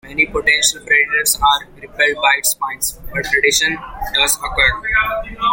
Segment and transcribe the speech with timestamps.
[0.03, 3.77] Many potential predators are repelled by its spines, but predation
[4.15, 4.81] does occur.